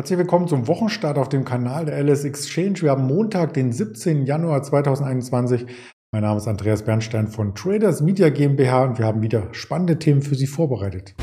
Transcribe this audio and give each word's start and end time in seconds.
Herzlich 0.00 0.18
willkommen 0.18 0.48
zum 0.48 0.66
Wochenstart 0.66 1.18
auf 1.18 1.28
dem 1.28 1.44
Kanal 1.44 1.84
der 1.84 2.02
LS 2.02 2.24
Exchange. 2.24 2.80
Wir 2.80 2.92
haben 2.92 3.06
Montag, 3.06 3.52
den 3.52 3.70
17. 3.70 4.24
Januar 4.24 4.62
2021. 4.62 5.66
Mein 6.10 6.22
Name 6.22 6.38
ist 6.38 6.48
Andreas 6.48 6.82
Bernstein 6.86 7.28
von 7.28 7.54
Traders 7.54 8.00
Media 8.00 8.30
GmbH 8.30 8.84
und 8.84 8.98
wir 8.98 9.04
haben 9.04 9.20
wieder 9.20 9.52
spannende 9.52 9.98
Themen 9.98 10.22
für 10.22 10.36
Sie 10.36 10.46
vorbereitet. 10.46 11.14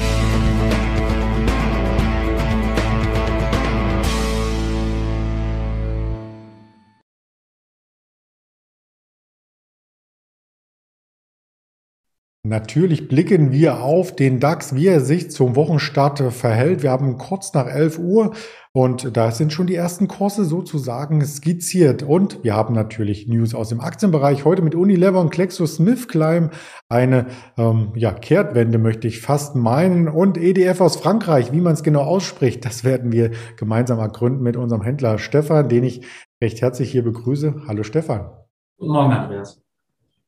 Natürlich 12.48 13.10
blicken 13.10 13.52
wir 13.52 13.82
auf 13.82 14.16
den 14.16 14.40
DAX, 14.40 14.74
wie 14.74 14.88
er 14.88 15.02
sich 15.02 15.32
zum 15.32 15.58
Wochenstart 15.58 16.20
verhält. 16.32 16.82
Wir 16.82 16.92
haben 16.92 17.18
kurz 17.18 17.54
nach 17.54 17.68
11 17.68 18.00
Uhr 18.00 18.32
und 18.72 19.18
da 19.18 19.32
sind 19.32 19.52
schon 19.52 19.68
die 19.68 19.76
ersten 19.76 20.08
Kurse 20.08 20.46
sozusagen 20.46 21.22
skizziert. 21.26 22.04
Und 22.04 22.46
wir 22.46 22.56
haben 22.56 22.74
natürlich 22.74 23.28
News 23.28 23.54
aus 23.54 23.68
dem 23.68 23.82
Aktienbereich. 23.82 24.46
Heute 24.46 24.62
mit 24.62 24.76
Unilever 24.76 25.20
und 25.20 25.30
Climb 25.30 26.52
eine 26.88 27.26
ähm, 27.58 27.92
ja, 27.96 28.14
Kehrtwende, 28.14 28.78
möchte 28.78 29.10
ich 29.10 29.20
fast 29.20 29.58
meinen. 29.58 30.08
Und 30.08 30.38
EDF 30.38 30.80
aus 30.80 30.96
Frankreich, 30.96 31.52
wie 31.52 31.60
man 31.62 31.74
es 31.74 31.84
genau 31.84 32.04
ausspricht, 32.04 32.64
das 32.64 32.86
werden 32.86 33.12
wir 33.12 33.32
gemeinsam 33.58 34.00
ergründen 34.00 34.42
mit 34.42 34.56
unserem 34.56 34.84
Händler 34.84 35.18
Stefan, 35.18 35.68
den 35.68 35.84
ich 35.84 36.06
recht 36.42 36.62
herzlich 36.62 36.92
hier 36.92 37.04
begrüße. 37.04 37.64
Hallo 37.68 37.84
Stefan. 37.84 38.30
Guten 38.78 38.94
Morgen, 38.94 39.12
Andreas. 39.12 39.67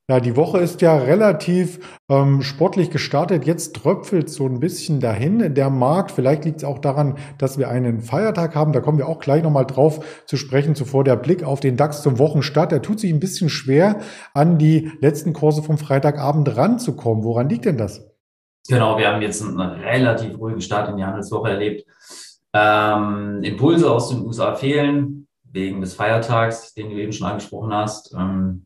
Ja, 0.09 0.19
die 0.19 0.35
Woche 0.35 0.57
ist 0.57 0.81
ja 0.81 0.97
relativ 0.97 1.79
ähm, 2.09 2.41
sportlich 2.41 2.89
gestartet. 2.89 3.45
Jetzt 3.45 3.75
tröpfelt 3.75 4.27
so 4.27 4.47
ein 4.47 4.59
bisschen 4.59 4.99
dahin 4.99 5.53
der 5.53 5.69
Markt. 5.69 6.09
Vielleicht 6.09 6.45
liegt 6.45 6.57
es 6.57 6.63
auch 6.63 6.79
daran, 6.79 7.19
dass 7.37 7.59
wir 7.59 7.69
einen 7.69 8.01
Feiertag 8.01 8.55
haben. 8.55 8.73
Da 8.73 8.79
kommen 8.79 8.97
wir 8.97 9.07
auch 9.07 9.19
gleich 9.19 9.43
nochmal 9.43 9.67
drauf 9.67 10.23
zu 10.25 10.35
sprechen. 10.35 10.73
Zuvor 10.73 11.03
der 11.03 11.15
Blick 11.15 11.43
auf 11.43 11.59
den 11.59 11.77
DAX 11.77 12.01
zum 12.01 12.17
Wochenstart. 12.17 12.71
Der 12.71 12.81
tut 12.81 12.99
sich 12.99 13.13
ein 13.13 13.19
bisschen 13.19 13.49
schwer, 13.49 13.99
an 14.33 14.57
die 14.57 14.91
letzten 14.99 15.31
Kurse 15.31 15.61
vom 15.61 15.77
Freitagabend 15.77 16.57
ranzukommen. 16.57 17.23
Woran 17.23 17.47
liegt 17.47 17.65
denn 17.65 17.77
das? 17.77 18.09
Genau, 18.67 18.97
wir 18.97 19.09
haben 19.09 19.21
jetzt 19.21 19.43
einen 19.43 19.59
relativ 19.59 20.39
ruhigen 20.39 20.61
Start 20.61 20.89
in 20.89 20.97
die 20.97 21.03
Handelswoche 21.03 21.51
erlebt. 21.51 21.85
Ähm, 22.53 23.43
Impulse 23.43 23.91
aus 23.91 24.09
den 24.09 24.25
USA 24.25 24.55
fehlen, 24.55 25.27
wegen 25.43 25.81
des 25.81 25.93
Feiertags, 25.93 26.73
den 26.73 26.89
du 26.89 26.95
eben 26.95 27.13
schon 27.13 27.27
angesprochen 27.27 27.71
hast. 27.71 28.11
Ähm, 28.17 28.65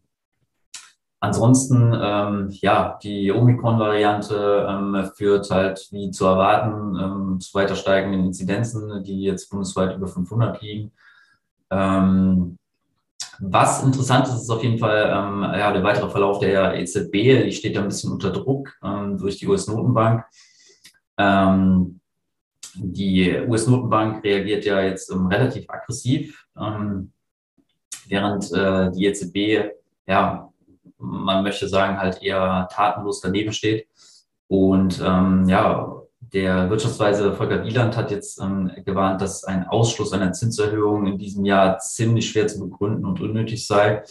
Ansonsten, 1.24 1.98
ähm, 1.98 2.50
ja, 2.52 3.00
die 3.02 3.32
Omikron-Variante 3.32 4.68
ähm, 4.70 5.10
führt 5.16 5.50
halt, 5.52 5.88
wie 5.92 6.12
zu 6.12 6.26
erwarten, 6.26 6.98
ähm, 7.02 7.40
zu 7.40 7.54
weiter 7.54 7.78
steigenden 7.78 8.26
Inzidenzen, 8.26 9.02
die 9.06 9.24
jetzt 9.24 9.50
bundesweit 9.50 9.96
über 9.96 10.10
500 10.10 10.62
liegen. 10.62 10.92
Ähm, 11.70 12.58
was 13.40 13.84
interessant 13.86 14.28
ist, 14.28 14.42
ist 14.42 14.50
auf 14.50 14.62
jeden 14.64 14.80
Fall 14.80 15.14
ähm, 15.16 15.44
ja, 15.44 15.72
der 15.72 15.82
weitere 15.82 16.10
Verlauf 16.10 16.40
der 16.40 16.78
EZB. 16.78 17.46
Die 17.46 17.54
steht 17.54 17.78
da 17.78 17.84
ein 17.84 17.88
bisschen 17.88 18.12
unter 18.12 18.32
Druck 18.32 18.78
ähm, 18.84 19.18
durch 19.18 19.38
die 19.38 19.48
US-Notenbank. 19.48 20.26
Die 22.76 23.40
US-Notenbank 23.48 24.26
reagiert 24.26 24.66
ja 24.66 24.82
jetzt 24.82 25.10
relativ 25.10 25.70
aggressiv, 25.70 26.48
während 28.08 28.52
äh, 28.52 28.92
die 28.92 29.06
EZB 29.06 29.72
ja 30.06 30.53
man 31.04 31.44
möchte 31.44 31.68
sagen, 31.68 32.00
halt 32.00 32.22
eher 32.24 32.68
tatenlos 32.72 33.22
daneben 33.22 33.52
steht. 33.52 33.88
Und 34.48 35.02
ähm, 35.04 35.48
ja, 35.48 36.02
der 36.20 36.70
Wirtschaftsweise 36.70 37.34
Volker 37.34 37.64
Wieland 37.64 37.96
hat 37.96 38.12
jetzt 38.12 38.40
ähm, 38.42 38.72
gewarnt, 38.86 39.22
dass 39.22 39.44
ein 39.44 39.68
Ausschluss 39.68 40.14
einer 40.14 40.32
Zinserhöhung 40.32 41.06
in 41.06 41.18
diesem 41.18 41.46
Jahr 41.46 41.78
ziemlich 41.80 42.30
schwer 42.30 42.48
zu 42.48 42.60
begründen 42.60 43.06
und 43.06 43.22
unnötig 43.22 43.68
sei. 43.68 44.04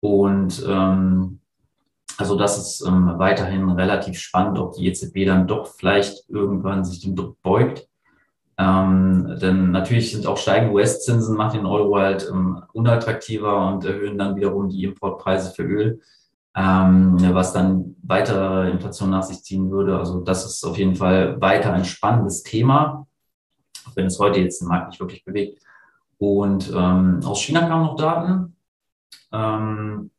Und 0.00 0.64
ähm, 0.66 1.40
also 2.16 2.36
das 2.36 2.58
ist 2.58 2.86
ähm, 2.86 3.14
weiterhin 3.18 3.70
relativ 3.70 4.18
spannend, 4.18 4.58
ob 4.58 4.74
die 4.74 4.86
EZB 4.86 5.26
dann 5.26 5.46
doch 5.46 5.66
vielleicht 5.66 6.28
irgendwann 6.28 6.84
sich 6.84 7.00
dem 7.00 7.16
Druck 7.16 7.40
beugt. 7.42 7.88
Ähm, 8.56 9.36
denn 9.40 9.72
natürlich 9.72 10.12
sind 10.12 10.26
auch 10.26 10.36
steigende 10.36 10.74
US-Zinsen 10.74 11.36
machen 11.36 11.58
den 11.58 11.66
Euro 11.66 11.96
halt 11.96 12.28
ähm, 12.30 12.62
unattraktiver 12.72 13.68
und 13.68 13.84
erhöhen 13.84 14.16
dann 14.16 14.36
wiederum 14.36 14.68
die 14.68 14.84
Importpreise 14.84 15.50
für 15.50 15.64
Öl, 15.64 16.00
ähm, 16.54 17.16
was 17.34 17.52
dann 17.52 17.96
weitere 18.02 18.70
Inflation 18.70 19.10
nach 19.10 19.24
sich 19.24 19.42
ziehen 19.42 19.70
würde. 19.70 19.98
Also 19.98 20.20
das 20.20 20.46
ist 20.46 20.64
auf 20.64 20.78
jeden 20.78 20.94
Fall 20.94 21.40
weiter 21.40 21.72
ein 21.72 21.84
spannendes 21.84 22.44
Thema, 22.44 23.06
auch 23.88 23.96
wenn 23.96 24.06
es 24.06 24.20
heute 24.20 24.40
jetzt 24.40 24.60
den 24.60 24.68
Markt 24.68 24.88
nicht 24.90 25.00
wirklich 25.00 25.24
bewegt. 25.24 25.60
Und 26.18 26.70
ähm, 26.72 27.20
aus 27.24 27.40
China 27.40 27.66
kamen 27.66 27.86
noch 27.86 27.96
Daten. 27.96 28.56
Ähm, 29.32 30.10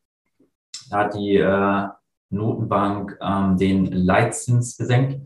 da 0.89 0.97
hat 0.97 1.15
die 1.15 1.37
äh, 1.37 1.87
Notenbank 2.31 3.17
ähm, 3.21 3.57
den 3.57 3.85
Leitzins 3.85 4.75
gesenkt 4.75 5.21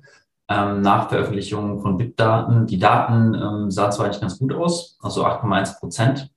ähm, 0.49 0.81
nach 0.81 1.09
Veröffentlichung 1.09 1.79
von 1.79 1.97
BIP-Daten. 1.97 2.65
Die 2.65 2.79
Daten 2.79 3.35
ähm, 3.35 3.71
sahen 3.71 3.91
zwar 3.91 4.05
eigentlich 4.05 4.21
ganz 4.21 4.39
gut 4.39 4.53
aus, 4.53 4.97
also 5.01 5.25
8,1 5.25 5.79
Prozent, 5.79 6.31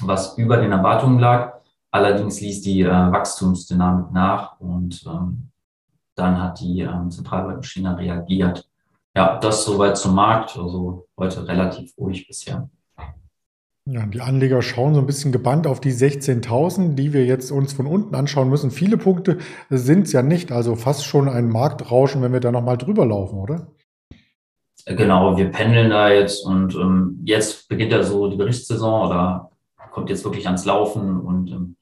was 0.00 0.36
über 0.36 0.56
den 0.56 0.72
Erwartungen 0.72 1.20
lag. 1.20 1.54
Allerdings 1.92 2.40
ließ 2.40 2.62
die 2.62 2.82
äh, 2.82 2.90
Wachstumsdynamik 2.90 4.10
nach 4.10 4.58
und 4.58 5.04
ähm, 5.06 5.50
dann 6.16 6.42
hat 6.42 6.60
die 6.60 6.80
ähm, 6.80 7.10
Zentralbank 7.10 7.64
China 7.64 7.94
reagiert. 7.94 8.68
Ja, 9.16 9.38
das 9.38 9.64
soweit 9.64 9.96
zum 9.96 10.16
Markt. 10.16 10.56
Also 10.56 11.06
heute 11.16 11.46
relativ 11.46 11.96
ruhig 11.96 12.26
bisher. 12.26 12.68
Ja, 13.86 14.06
die 14.06 14.22
Anleger 14.22 14.62
schauen 14.62 14.94
so 14.94 15.00
ein 15.00 15.06
bisschen 15.06 15.30
gebannt 15.30 15.66
auf 15.66 15.78
die 15.78 15.92
16.000, 15.92 16.94
die 16.94 17.12
wir 17.12 17.26
jetzt 17.26 17.50
uns 17.50 17.74
von 17.74 17.86
unten 17.86 18.14
anschauen 18.14 18.48
müssen. 18.48 18.70
Viele 18.70 18.96
Punkte 18.96 19.38
sind 19.68 20.06
es 20.06 20.12
ja 20.12 20.22
nicht, 20.22 20.52
also 20.52 20.74
fast 20.74 21.04
schon 21.04 21.28
ein 21.28 21.50
Marktrauschen, 21.50 22.22
wenn 22.22 22.32
wir 22.32 22.40
da 22.40 22.50
nochmal 22.50 22.78
drüber 22.78 23.04
laufen, 23.04 23.38
oder? 23.38 23.66
Genau, 24.86 25.36
wir 25.36 25.50
pendeln 25.50 25.90
da 25.90 26.10
jetzt 26.10 26.46
und 26.46 26.74
ähm, 26.74 27.20
jetzt 27.24 27.68
beginnt 27.68 27.92
ja 27.92 28.02
so 28.02 28.28
die 28.28 28.36
Berichtssaison 28.36 29.06
oder 29.06 29.50
kommt 29.90 30.08
jetzt 30.08 30.24
wirklich 30.24 30.46
ans 30.46 30.64
Laufen 30.64 31.20
und 31.20 31.50
ähm, 31.50 31.76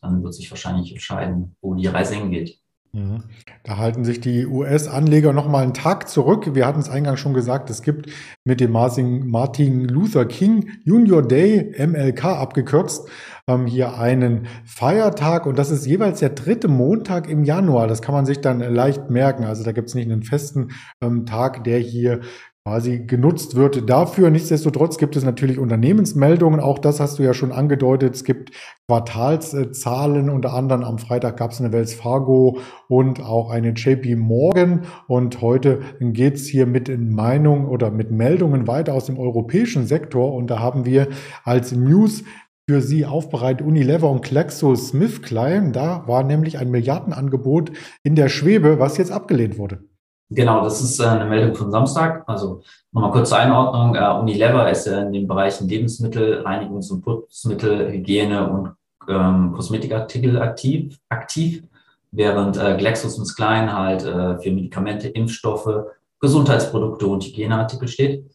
dann 0.00 0.22
wird 0.22 0.34
sich 0.34 0.50
wahrscheinlich 0.50 0.92
entscheiden, 0.92 1.56
wo 1.60 1.74
die 1.74 1.86
Reise 1.86 2.14
hingeht. 2.14 2.58
Mhm. 2.94 3.24
Da 3.64 3.76
halten 3.76 4.04
sich 4.04 4.20
die 4.20 4.46
US-Anleger 4.46 5.32
noch 5.32 5.48
mal 5.48 5.64
einen 5.64 5.74
Tag 5.74 6.08
zurück. 6.08 6.54
Wir 6.54 6.64
hatten 6.64 6.78
es 6.78 6.88
eingangs 6.88 7.18
schon 7.18 7.34
gesagt, 7.34 7.68
es 7.68 7.82
gibt 7.82 8.08
mit 8.44 8.60
dem 8.60 8.70
Martin 8.70 9.88
Luther 9.88 10.26
King 10.26 10.70
Junior 10.84 11.26
Day, 11.26 11.74
MLK 11.84 12.24
abgekürzt, 12.24 13.08
ähm, 13.48 13.66
hier 13.66 13.98
einen 13.98 14.46
Feiertag 14.64 15.46
und 15.46 15.58
das 15.58 15.72
ist 15.72 15.86
jeweils 15.86 16.20
der 16.20 16.30
dritte 16.30 16.68
Montag 16.68 17.28
im 17.28 17.42
Januar. 17.42 17.88
Das 17.88 18.00
kann 18.00 18.14
man 18.14 18.26
sich 18.26 18.40
dann 18.40 18.60
leicht 18.60 19.10
merken. 19.10 19.44
Also 19.44 19.64
da 19.64 19.72
gibt 19.72 19.88
es 19.88 19.96
nicht 19.96 20.08
einen 20.10 20.22
festen 20.22 20.68
ähm, 21.02 21.26
Tag, 21.26 21.64
der 21.64 21.80
hier 21.80 22.20
quasi 22.66 23.00
genutzt 23.00 23.56
wird 23.56 23.90
dafür. 23.90 24.30
Nichtsdestotrotz 24.30 24.96
gibt 24.96 25.16
es 25.16 25.24
natürlich 25.24 25.58
Unternehmensmeldungen. 25.58 26.60
Auch 26.60 26.78
das 26.78 26.98
hast 26.98 27.18
du 27.18 27.22
ja 27.22 27.34
schon 27.34 27.52
angedeutet. 27.52 28.14
Es 28.14 28.24
gibt 28.24 28.52
Quartalszahlen. 28.88 30.30
Unter 30.30 30.54
anderem 30.54 30.82
am 30.82 30.98
Freitag 30.98 31.36
gab 31.36 31.50
es 31.50 31.60
eine 31.60 31.72
Wells 31.72 31.92
Fargo 31.92 32.56
und 32.88 33.22
auch 33.22 33.50
eine 33.50 33.74
JP 33.74 34.16
Morgan. 34.16 34.86
Und 35.08 35.42
heute 35.42 35.80
geht 36.00 36.36
es 36.36 36.46
hier 36.46 36.64
mit 36.64 36.88
Meinung 36.98 37.68
oder 37.68 37.90
mit 37.90 38.10
Meldungen 38.10 38.66
weiter 38.66 38.94
aus 38.94 39.04
dem 39.04 39.18
europäischen 39.18 39.86
Sektor. 39.86 40.32
Und 40.32 40.48
da 40.48 40.58
haben 40.58 40.86
wir 40.86 41.08
als 41.44 41.72
News 41.72 42.24
für 42.66 42.80
Sie 42.80 43.04
aufbereitet 43.04 43.66
Unilever 43.66 44.10
und 44.10 44.22
GlaxoSmithKline. 44.22 45.72
Da 45.72 46.04
war 46.06 46.24
nämlich 46.24 46.56
ein 46.56 46.70
Milliardenangebot 46.70 47.72
in 48.02 48.14
der 48.14 48.30
Schwebe, 48.30 48.78
was 48.78 48.96
jetzt 48.96 49.12
abgelehnt 49.12 49.58
wurde. 49.58 49.84
Genau, 50.30 50.62
das 50.62 50.80
ist 50.80 50.98
äh, 51.00 51.06
eine 51.06 51.26
Meldung 51.26 51.54
von 51.54 51.70
Samstag. 51.70 52.24
Also 52.26 52.62
nochmal 52.92 53.12
kurz 53.12 53.28
zur 53.28 53.38
Einordnung. 53.38 53.96
Uh, 53.96 54.20
Unilever 54.20 54.70
ist 54.70 54.86
ja 54.86 55.02
in 55.02 55.12
den 55.12 55.26
Bereichen 55.26 55.68
Lebensmittel, 55.68 56.44
Reinigungs- 56.44 56.90
und 56.90 57.02
Putzmittel, 57.02 57.92
Hygiene 57.92 58.48
und 58.48 58.72
ähm, 59.08 59.52
Kosmetikartikel 59.52 60.40
aktiv, 60.40 60.98
aktiv 61.08 61.62
während 62.10 62.56
äh, 62.56 62.76
GlaxoSmithKline 62.76 63.76
halt 63.76 64.04
äh, 64.04 64.38
für 64.38 64.52
Medikamente, 64.52 65.08
Impfstoffe, 65.08 65.86
Gesundheitsprodukte 66.20 67.06
und 67.06 67.24
Hygieneartikel 67.24 67.88
steht. 67.88 68.30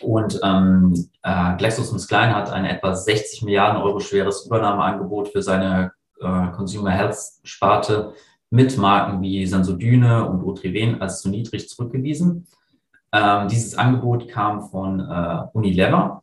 Und 0.00 0.38
ähm, 0.42 1.08
äh, 1.22 1.56
GlaxoSmithKline 1.56 2.34
hat 2.34 2.50
ein 2.52 2.64
etwa 2.64 2.94
60 2.94 3.42
Milliarden 3.42 3.80
Euro 3.82 3.98
schweres 4.00 4.46
Übernahmeangebot 4.46 5.28
für 5.28 5.42
seine 5.42 5.92
äh, 6.20 6.50
Consumer 6.52 6.90
Health 6.90 7.16
Sparte 7.44 8.12
mit 8.52 8.76
Marken 8.76 9.22
wie 9.22 9.46
Sansodyne 9.46 10.28
und 10.28 10.44
Otriven 10.44 11.00
als 11.00 11.22
zu 11.22 11.30
niedrig 11.30 11.70
zurückgewiesen. 11.70 12.46
Ähm, 13.10 13.48
dieses 13.48 13.76
Angebot 13.76 14.28
kam 14.28 14.68
von 14.68 15.00
äh, 15.00 15.44
Unilever. 15.54 16.22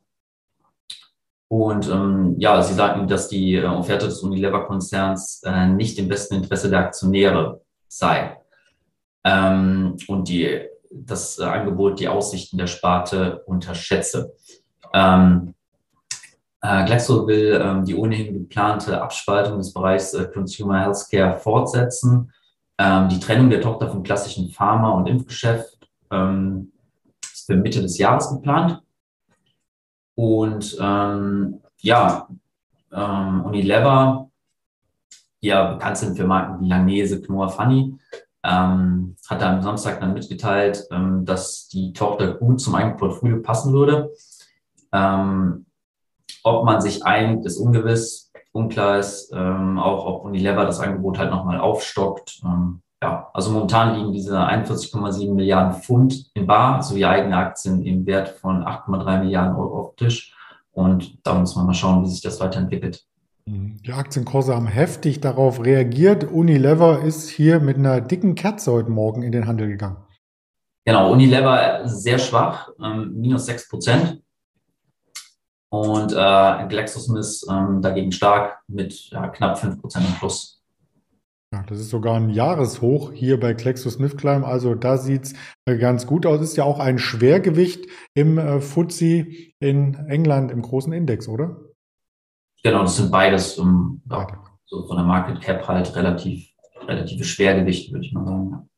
Und 1.47 1.89
ähm, 1.89 2.35
ja, 2.37 2.61
sie 2.61 2.75
sagten, 2.75 3.07
dass 3.07 3.29
die 3.29 3.55
äh, 3.55 3.65
Offerte 3.65 4.05
des 4.05 4.21
Unilever-Konzerns 4.21 5.41
äh, 5.43 5.67
nicht 5.67 5.97
im 5.97 6.07
besten 6.07 6.35
Interesse 6.35 6.69
der 6.69 6.79
Aktionäre 6.81 7.61
sei. 7.87 8.37
Ähm, 9.23 9.97
und 10.07 10.29
die, 10.29 10.61
das 10.91 11.39
äh, 11.39 11.45
Angebot 11.45 11.99
die 11.99 12.09
Aussichten 12.09 12.59
der 12.59 12.67
Sparte 12.67 13.41
unterschätze. 13.47 14.33
Ähm, 14.93 15.55
äh, 16.61 16.85
Glaxo 16.85 17.27
will 17.27 17.59
ähm, 17.61 17.85
die 17.85 17.95
ohnehin 17.95 18.33
geplante 18.33 19.01
Abspaltung 19.01 19.57
des 19.57 19.73
Bereichs 19.73 20.13
äh, 20.13 20.25
Consumer 20.25 20.81
Healthcare 20.81 21.39
fortsetzen. 21.39 22.31
Ähm, 22.77 23.09
die 23.09 23.19
Trennung 23.19 23.49
der 23.49 23.61
Tochter 23.61 23.89
vom 23.89 24.03
klassischen 24.03 24.49
Pharma- 24.49 24.91
und 24.91 25.07
Impfgeschäft 25.07 25.77
ähm, 26.11 26.71
ist 27.21 27.45
für 27.45 27.55
Mitte 27.55 27.81
des 27.81 27.97
Jahres 27.97 28.29
geplant. 28.29 28.81
Und 30.15 30.77
ähm, 30.81 31.61
ja, 31.77 32.27
ähm, 32.91 33.45
Unilever, 33.45 34.29
die 35.41 35.47
ja 35.47 35.73
bekannt 35.73 35.97
sind 35.97 36.17
für 36.17 36.27
Marken 36.27 36.61
wie 36.61 36.67
Langnese, 36.67 37.21
Knorr, 37.21 37.49
Funny, 37.49 37.97
ähm, 38.43 39.15
hat 39.29 39.43
am 39.43 39.61
Samstag 39.61 40.01
dann 40.01 40.13
mitgeteilt, 40.13 40.85
ähm, 40.91 41.23
dass 41.25 41.69
die 41.69 41.93
Tochter 41.93 42.33
gut 42.33 42.59
zum 42.59 42.75
eigenen 42.75 42.97
Portfolio 42.97 43.41
passen 43.41 43.73
würde. 43.73 44.11
Ähm, 44.91 45.65
ob 46.43 46.65
man 46.65 46.81
sich 46.81 47.05
einigt, 47.05 47.45
ist 47.45 47.57
ungewiss. 47.57 48.31
Unklar 48.51 48.99
ist 48.99 49.31
ähm, 49.33 49.77
auch, 49.77 50.05
ob 50.05 50.25
Unilever 50.25 50.65
das 50.65 50.79
Angebot 50.79 51.17
halt 51.17 51.31
nochmal 51.31 51.59
aufstockt. 51.59 52.41
Ähm, 52.43 52.81
ja, 53.01 53.29
also 53.33 53.51
momentan 53.51 53.95
liegen 53.95 54.11
diese 54.11 54.37
41,7 54.37 55.33
Milliarden 55.33 55.81
Pfund 55.81 56.31
in 56.33 56.47
Bar 56.47 56.83
sowie 56.83 57.05
eigene 57.05 57.37
Aktien 57.37 57.81
im 57.83 58.05
Wert 58.05 58.29
von 58.29 58.63
8,3 58.63 59.19
Milliarden 59.19 59.55
Euro 59.55 59.79
auf 59.79 59.95
Tisch. 59.95 60.35
Und 60.71 61.25
da 61.25 61.33
muss 61.35 61.55
man 61.55 61.65
mal 61.65 61.73
schauen, 61.73 62.03
wie 62.03 62.09
sich 62.09 62.21
das 62.21 62.39
weiterentwickelt. 62.39 63.05
Die 63.45 63.93
Aktienkurse 63.93 64.55
haben 64.55 64.67
heftig 64.67 65.21
darauf 65.21 65.63
reagiert. 65.63 66.23
Unilever 66.23 67.01
ist 67.01 67.29
hier 67.29 67.59
mit 67.59 67.77
einer 67.77 67.99
dicken 67.99 68.35
Kerze 68.35 68.71
heute 68.71 68.91
Morgen 68.91 69.23
in 69.23 69.31
den 69.31 69.47
Handel 69.47 69.67
gegangen. 69.67 69.97
Genau, 70.85 71.11
Unilever 71.11 71.87
sehr 71.87 72.19
schwach, 72.19 72.69
ähm, 72.83 73.13
minus 73.15 73.45
6 73.45 73.69
Prozent. 73.69 74.21
Und 75.69 76.11
äh, 76.13 76.67
GlaxoSmith 76.67 77.45
ähm, 77.49 77.81
dagegen 77.81 78.11
stark 78.11 78.59
mit 78.67 79.09
ja, 79.11 79.27
knapp 79.27 79.59
5 79.59 79.81
Prozent 79.81 80.07
im 80.07 80.15
Plus. 80.15 80.59
Ja, 81.51 81.63
das 81.67 81.79
ist 81.79 81.89
sogar 81.89 82.15
ein 82.15 82.29
Jahreshoch 82.29 83.11
hier 83.11 83.39
bei 83.39 83.53
GlaxoSmithKline. 83.53 84.45
Also 84.45 84.75
da 84.75 84.97
sieht 84.97 85.25
es 85.25 85.33
äh, 85.65 85.77
ganz 85.77 86.05
gut 86.05 86.25
aus. 86.25 86.41
Ist 86.41 86.57
ja 86.57 86.63
auch 86.63 86.79
ein 86.79 86.99
Schwergewicht 86.99 87.85
im 88.13 88.37
äh, 88.37 88.61
FTSE 88.61 89.25
in 89.59 89.95
England 90.07 90.51
im 90.51 90.61
großen 90.61 90.93
Index, 90.93 91.27
oder? 91.27 91.57
Genau, 92.63 92.81
das 92.81 92.97
sind 92.97 93.11
beides 93.11 93.57
um, 93.57 94.01
ja, 94.09 94.27
so 94.65 94.85
von 94.85 94.97
der 94.97 95.05
Market 95.05 95.41
Cap 95.41 95.67
halt 95.67 95.95
relativ, 95.95 96.49
relative 96.87 97.23
Schwergewichte, 97.23 97.93
würde 97.93 98.05
ich 98.05 98.13
mal 98.13 98.25
sagen. 98.25 98.69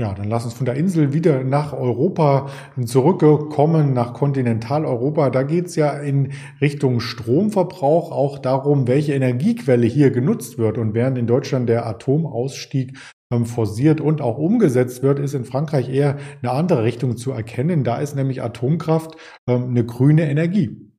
Ja, 0.00 0.12
dann 0.12 0.28
lass 0.28 0.44
uns 0.44 0.54
von 0.54 0.66
der 0.66 0.74
Insel 0.74 1.12
wieder 1.12 1.44
nach 1.44 1.72
Europa 1.72 2.50
zurückkommen, 2.84 3.92
nach 3.92 4.12
Kontinentaleuropa. 4.12 5.30
Da 5.30 5.44
geht's 5.44 5.76
ja 5.76 5.92
in 5.96 6.32
Richtung 6.60 6.98
Stromverbrauch 6.98 8.10
auch 8.10 8.40
darum, 8.40 8.88
welche 8.88 9.14
Energiequelle 9.14 9.86
hier 9.86 10.10
genutzt 10.10 10.58
wird. 10.58 10.78
Und 10.78 10.94
während 10.94 11.16
in 11.16 11.28
Deutschland 11.28 11.68
der 11.68 11.86
Atomausstieg 11.86 12.98
ähm, 13.32 13.46
forciert 13.46 14.00
und 14.00 14.20
auch 14.20 14.36
umgesetzt 14.36 15.04
wird, 15.04 15.20
ist 15.20 15.34
in 15.34 15.44
Frankreich 15.44 15.88
eher 15.88 16.16
eine 16.42 16.50
andere 16.50 16.82
Richtung 16.82 17.16
zu 17.16 17.30
erkennen. 17.30 17.84
Da 17.84 17.98
ist 17.98 18.16
nämlich 18.16 18.42
Atomkraft 18.42 19.16
ähm, 19.46 19.68
eine 19.68 19.86
grüne 19.86 20.28
Energie. 20.28 20.93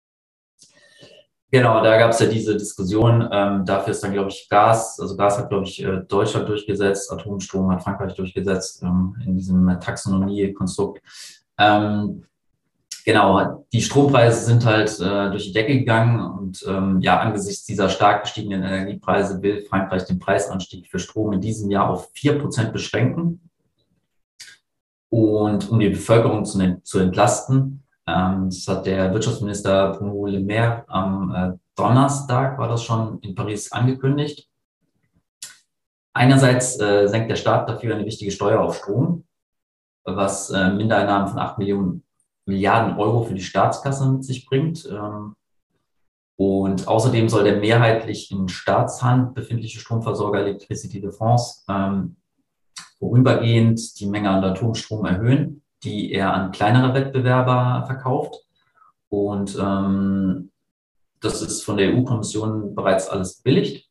Genau, 1.55 1.81
da 1.81 1.97
gab 1.97 2.11
es 2.11 2.19
ja 2.19 2.25
diese 2.25 2.57
Diskussion. 2.57 3.29
Ähm, 3.31 3.63
dafür 3.63 3.91
ist 3.91 4.03
dann, 4.03 4.11
glaube 4.11 4.29
ich, 4.29 4.49
Gas, 4.49 4.99
also 4.99 5.15
Gas 5.15 5.37
hat, 5.37 5.47
glaube 5.47 5.63
ich, 5.63 5.81
äh, 5.81 6.01
Deutschland 6.05 6.49
durchgesetzt, 6.49 7.09
Atomstrom 7.09 7.71
hat 7.71 7.81
Frankreich 7.81 8.13
durchgesetzt 8.13 8.83
ähm, 8.83 9.15
in 9.25 9.37
diesem 9.37 9.65
Taxonomie-Konstrukt. 9.79 11.01
Ähm, 11.57 12.25
genau, 13.05 13.65
die 13.71 13.81
Strompreise 13.81 14.45
sind 14.45 14.65
halt 14.65 14.99
äh, 14.99 15.29
durch 15.29 15.45
die 15.45 15.53
Decke 15.53 15.79
gegangen 15.79 16.19
und 16.19 16.65
ähm, 16.67 16.99
ja, 16.99 17.21
angesichts 17.21 17.65
dieser 17.65 17.87
stark 17.87 18.23
gestiegenen 18.23 18.61
Energiepreise 18.61 19.41
will 19.41 19.63
Frankreich 19.63 20.03
den 20.03 20.19
Preisanstieg 20.19 20.89
für 20.89 20.99
Strom 20.99 21.31
in 21.31 21.39
diesem 21.39 21.71
Jahr 21.71 21.89
auf 21.89 22.09
vier 22.11 22.37
Prozent 22.37 22.73
beschränken. 22.73 23.49
Und 25.07 25.69
um 25.69 25.79
die 25.79 25.87
Bevölkerung 25.87 26.43
zu, 26.43 26.81
zu 26.83 26.99
entlasten, 26.99 27.84
ähm, 28.07 28.49
das 28.49 28.67
hat 28.67 28.85
der 28.85 29.13
Wirtschaftsminister 29.13 29.93
Bruno 29.93 30.27
Le 30.27 30.39
Maire 30.39 30.83
am 30.87 31.33
äh, 31.33 31.57
Donnerstag, 31.75 32.57
war 32.57 32.67
das 32.67 32.83
schon 32.83 33.19
in 33.19 33.35
Paris 33.35 33.71
angekündigt. 33.71 34.47
Einerseits 36.13 36.79
äh, 36.79 37.07
senkt 37.07 37.29
der 37.29 37.35
Staat 37.35 37.67
dafür 37.67 37.95
eine 37.95 38.05
wichtige 38.05 38.31
Steuer 38.31 38.61
auf 38.61 38.77
Strom, 38.77 39.25
was 40.03 40.49
äh, 40.51 40.71
Mindereinnahmen 40.71 41.27
von 41.27 41.39
8 41.39 41.57
Millionen 41.57 42.03
Milliarden 42.45 42.97
Euro 42.99 43.23
für 43.23 43.33
die 43.33 43.41
Staatskasse 43.41 44.07
mit 44.09 44.23
sich 44.23 44.45
bringt. 44.45 44.85
Ähm, 44.85 45.35
und 46.37 46.87
außerdem 46.87 47.27
soll 47.27 47.43
der 47.43 47.57
mehrheitlich 47.57 48.29
in 48.29 48.47
Staatshand 48.47 49.33
befindliche 49.33 49.79
Stromversorger 49.79 50.41
Electricity 50.41 51.01
de 51.01 51.11
France 51.11 51.63
ähm, 51.67 52.17
vorübergehend 52.99 53.99
die 53.99 54.05
Menge 54.05 54.29
an 54.29 54.43
Atomstrom 54.43 55.05
erhöhen 55.05 55.64
die 55.85 56.11
er 56.11 56.33
an 56.33 56.51
kleinere 56.51 56.93
Wettbewerber 56.93 57.85
verkauft. 57.85 58.35
Und 59.09 59.57
ähm, 59.61 60.51
das 61.21 61.41
ist 61.41 61.63
von 61.63 61.77
der 61.77 61.93
EU-Kommission 61.93 62.75
bereits 62.75 63.07
alles 63.07 63.41
billigt. 63.41 63.89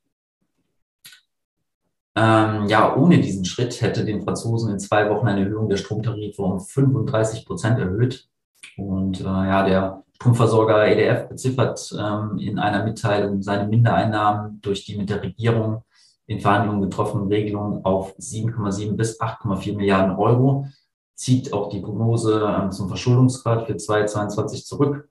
Ähm, 2.17 2.67
ja, 2.69 2.95
ohne 2.95 3.21
diesen 3.21 3.45
Schritt 3.45 3.81
hätte 3.81 4.05
den 4.05 4.23
Franzosen 4.23 4.73
in 4.73 4.79
zwei 4.79 5.11
Wochen 5.11 5.27
eine 5.27 5.43
Erhöhung 5.43 5.69
der 5.69 5.79
Stromtarife 5.79 6.43
um 6.43 6.61
35 6.61 7.45
Prozent 7.45 7.79
erhöht. 7.79 8.29
Und 8.77 9.21
äh, 9.21 9.25
ja, 9.25 9.67
der 9.67 10.05
Stromversorger 10.15 10.87
EDF 10.87 11.29
beziffert 11.29 11.93
ähm, 11.99 12.39
in 12.39 12.59
einer 12.59 12.85
Mitteilung 12.85 13.43
seine 13.43 13.69
Mindereinnahmen 13.69 14.61
durch 14.61 14.85
die 14.85 14.97
mit 14.97 15.11
der 15.11 15.23
Regierung 15.23 15.83
in 16.27 16.41
Verhandlungen 16.41 16.83
getroffenen 16.83 17.29
Regelungen 17.29 17.85
auf 17.85 18.17
7,7 18.17 18.97
bis 18.97 19.21
8,4 19.21 19.77
Milliarden 19.77 20.17
Euro 20.17 20.67
zieht 21.15 21.53
auch 21.53 21.69
die 21.69 21.81
Prognose 21.81 22.45
ähm, 22.47 22.73
zum 22.73 22.89
Verschuldungsgrad 22.89 23.67
für 23.67 23.77
2022 23.77 24.65
zurück. 24.67 25.09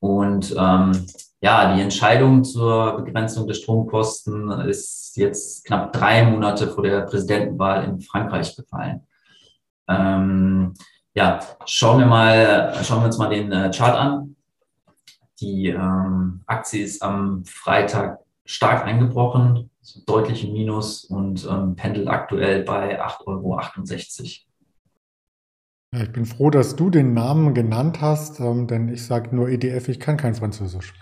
Und 0.00 0.54
ähm, 0.56 1.06
ja, 1.40 1.74
die 1.74 1.82
Entscheidung 1.82 2.44
zur 2.44 2.96
Begrenzung 2.96 3.46
der 3.46 3.54
Stromkosten 3.54 4.50
ist 4.68 5.16
jetzt 5.16 5.64
knapp 5.66 5.92
drei 5.92 6.24
Monate 6.24 6.68
vor 6.68 6.82
der 6.82 7.02
Präsidentenwahl 7.02 7.84
in 7.84 8.00
Frankreich 8.00 8.54
gefallen. 8.56 9.06
Ähm, 9.88 10.74
ja, 11.14 11.40
schauen 11.66 12.00
wir 12.00 12.06
mal, 12.06 12.74
schauen 12.82 13.00
wir 13.00 13.06
uns 13.06 13.18
mal 13.18 13.28
den 13.28 13.52
äh, 13.52 13.70
Chart 13.70 13.96
an. 13.96 14.36
Die 15.40 15.68
ähm, 15.68 16.42
Aktie 16.46 16.84
ist 16.84 17.02
am 17.02 17.44
Freitag 17.44 18.20
stark 18.44 18.84
eingebrochen, 18.84 19.70
so 19.84 20.00
deutlich 20.06 20.44
im 20.44 20.54
Minus 20.54 21.04
und 21.04 21.46
ähm, 21.48 21.76
pendelt 21.76 22.08
aktuell 22.08 22.64
bei 22.64 23.00
8,68 23.04 23.26
Euro. 23.26 23.60
Ja, 25.94 26.02
ich 26.02 26.12
bin 26.12 26.24
froh, 26.24 26.50
dass 26.50 26.74
du 26.74 26.90
den 26.90 27.12
Namen 27.12 27.54
genannt 27.54 28.00
hast, 28.00 28.40
ähm, 28.40 28.66
denn 28.66 28.88
ich 28.88 29.04
sage 29.04 29.36
nur 29.36 29.48
EDF, 29.48 29.88
ich 29.88 30.00
kann 30.00 30.16
kein 30.16 30.34
Französisch. 30.34 30.94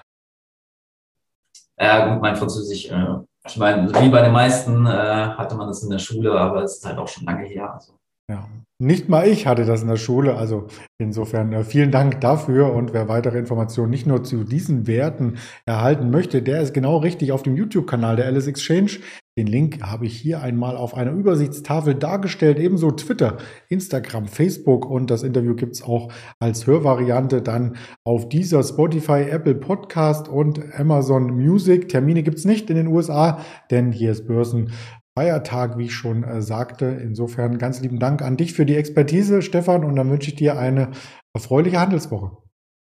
Ja, 1.78 2.12
gut, 2.12 2.20
mein 2.20 2.36
Französisch, 2.36 2.90
äh, 2.90 3.16
ich 3.46 3.56
meine, 3.56 3.88
wie 3.88 4.08
bei 4.08 4.22
den 4.22 4.32
meisten 4.32 4.84
äh, 4.84 4.90
hatte 4.90 5.54
man 5.54 5.68
das 5.68 5.82
in 5.82 5.90
der 5.90 5.98
Schule, 5.98 6.32
aber 6.32 6.64
es 6.64 6.78
ist 6.78 6.86
halt 6.86 6.98
auch 6.98 7.08
schon 7.08 7.24
lange 7.24 7.46
her. 7.46 7.72
Also. 7.72 7.98
Ja, 8.32 8.48
nicht 8.78 9.10
mal 9.10 9.28
ich 9.28 9.46
hatte 9.46 9.66
das 9.66 9.82
in 9.82 9.88
der 9.88 9.96
Schule. 9.96 10.36
Also 10.36 10.68
insofern 10.98 11.52
äh, 11.52 11.64
vielen 11.64 11.90
Dank 11.90 12.22
dafür. 12.22 12.72
Und 12.72 12.94
wer 12.94 13.06
weitere 13.06 13.38
Informationen 13.38 13.90
nicht 13.90 14.06
nur 14.06 14.24
zu 14.24 14.44
diesen 14.44 14.86
Werten 14.86 15.36
erhalten 15.66 16.10
möchte, 16.10 16.40
der 16.40 16.62
ist 16.62 16.72
genau 16.72 16.96
richtig 16.96 17.30
auf 17.30 17.42
dem 17.42 17.56
YouTube-Kanal 17.56 18.16
der 18.16 18.24
Alice 18.24 18.46
Exchange. 18.46 18.92
Den 19.38 19.48
Link 19.48 19.82
habe 19.82 20.06
ich 20.06 20.16
hier 20.16 20.40
einmal 20.40 20.78
auf 20.78 20.94
einer 20.94 21.12
Übersichtstafel 21.12 21.94
dargestellt. 21.94 22.58
Ebenso 22.58 22.90
Twitter, 22.90 23.36
Instagram, 23.68 24.28
Facebook 24.28 24.86
und 24.86 25.10
das 25.10 25.24
Interview 25.24 25.54
gibt 25.54 25.74
es 25.74 25.82
auch 25.82 26.10
als 26.40 26.66
Hörvariante 26.66 27.42
dann 27.42 27.76
auf 28.04 28.30
dieser 28.30 28.62
Spotify, 28.62 29.26
Apple 29.30 29.56
Podcast 29.56 30.26
und 30.28 30.58
Amazon 30.74 31.36
Music. 31.36 31.90
Termine 31.90 32.22
gibt 32.22 32.38
es 32.38 32.46
nicht 32.46 32.70
in 32.70 32.76
den 32.76 32.86
USA, 32.86 33.40
denn 33.70 33.92
hier 33.92 34.10
ist 34.10 34.26
Börsen 34.26 34.72
Feiertag, 35.18 35.76
wie 35.78 35.84
ich 35.84 35.94
schon 35.94 36.24
äh, 36.24 36.42
sagte. 36.42 36.86
Insofern 36.86 37.58
ganz 37.58 37.80
lieben 37.80 37.98
Dank 37.98 38.22
an 38.22 38.36
dich 38.36 38.54
für 38.54 38.66
die 38.66 38.76
Expertise, 38.76 39.42
Stefan, 39.42 39.84
und 39.84 39.96
dann 39.96 40.10
wünsche 40.10 40.30
ich 40.30 40.36
dir 40.36 40.58
eine 40.58 40.90
erfreuliche 41.34 41.80
Handelswoche. 41.80 42.36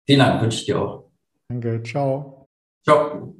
Vielen 0.06 0.20
Dank, 0.20 0.42
wünsche 0.42 0.58
ich 0.58 0.66
dir 0.66 0.80
auch. 0.80 1.10
Danke, 1.48 1.82
ciao. 1.82 2.46
Ciao. 2.84 3.34